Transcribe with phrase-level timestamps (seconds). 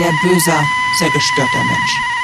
[0.00, 0.64] sehr böser,
[0.98, 2.19] sehr gestörter Mensch.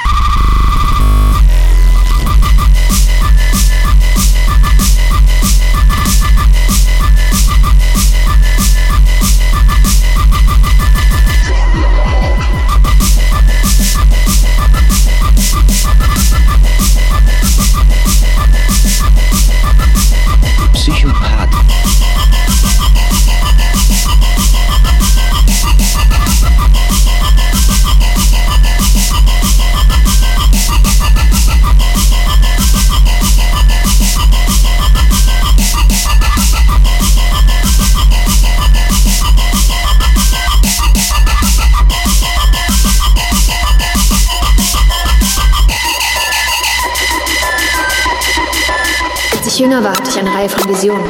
[49.59, 51.09] Jünger war, hatte ich eine Reihe von Visionen.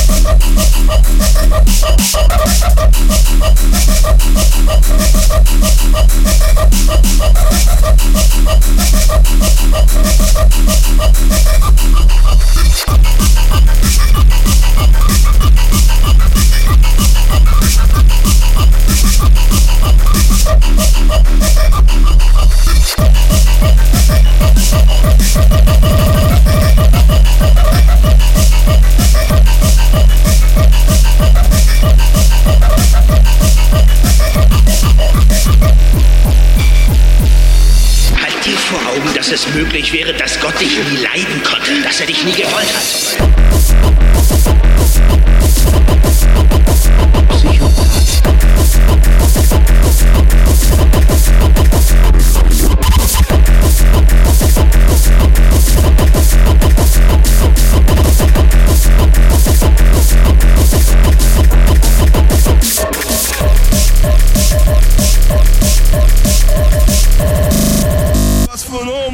[39.55, 44.00] möglich wäre, dass Gott dich nie leiden konnte, dass er dich nie gewollt hat.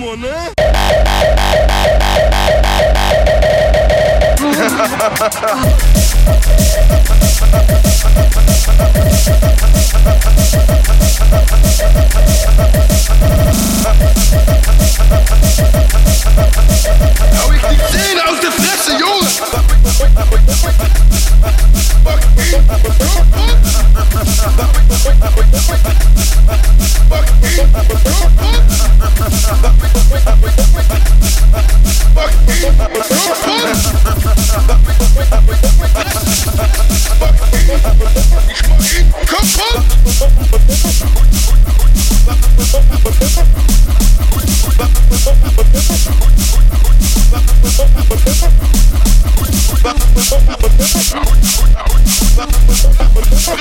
[0.08, 0.28] もんな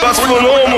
[0.02, 0.75] That's what normal.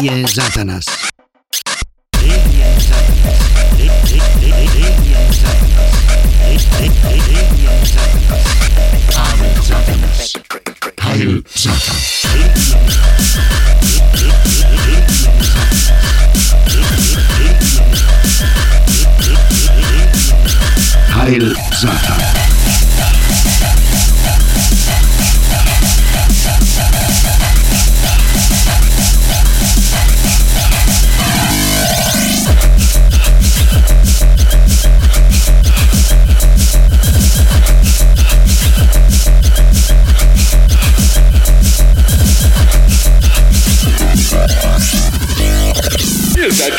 [0.00, 0.86] DJ Zatanas.
[2.12, 2.64] DJ
[21.12, 22.39] Heil Satan.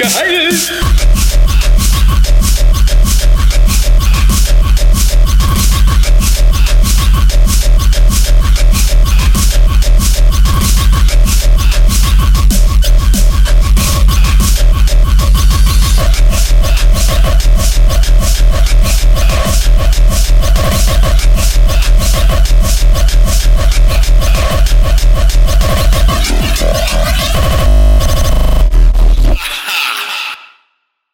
[0.01, 0.30] Кайф!